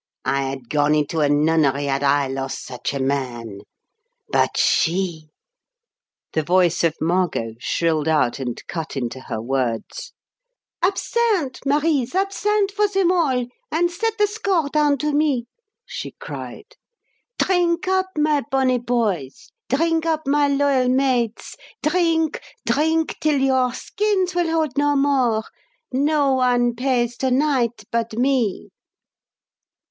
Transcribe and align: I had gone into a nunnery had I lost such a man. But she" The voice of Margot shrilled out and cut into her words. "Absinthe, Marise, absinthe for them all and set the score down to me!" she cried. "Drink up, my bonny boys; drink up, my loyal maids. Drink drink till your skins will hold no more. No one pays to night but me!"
I 0.25 0.41
had 0.49 0.67
gone 0.67 0.95
into 0.95 1.19
a 1.19 1.29
nunnery 1.29 1.83
had 1.85 2.01
I 2.01 2.27
lost 2.27 2.65
such 2.65 2.91
a 2.95 2.99
man. 2.99 3.59
But 4.29 4.57
she" 4.57 5.27
The 6.33 6.41
voice 6.41 6.83
of 6.83 6.95
Margot 6.99 7.53
shrilled 7.59 8.07
out 8.07 8.39
and 8.39 8.59
cut 8.65 8.97
into 8.97 9.19
her 9.19 9.39
words. 9.39 10.11
"Absinthe, 10.81 11.63
Marise, 11.67 12.15
absinthe 12.15 12.71
for 12.71 12.87
them 12.87 13.11
all 13.11 13.45
and 13.71 13.91
set 13.91 14.17
the 14.17 14.25
score 14.25 14.69
down 14.69 14.97
to 14.97 15.13
me!" 15.13 15.45
she 15.85 16.15
cried. 16.19 16.75
"Drink 17.37 17.87
up, 17.87 18.09
my 18.17 18.41
bonny 18.49 18.79
boys; 18.79 19.51
drink 19.69 20.07
up, 20.07 20.25
my 20.25 20.47
loyal 20.47 20.89
maids. 20.89 21.55
Drink 21.83 22.41
drink 22.65 23.17
till 23.21 23.39
your 23.39 23.71
skins 23.75 24.33
will 24.33 24.49
hold 24.49 24.79
no 24.79 24.95
more. 24.95 25.43
No 25.91 26.33
one 26.33 26.73
pays 26.73 27.15
to 27.17 27.29
night 27.29 27.83
but 27.91 28.13
me!" 28.13 28.71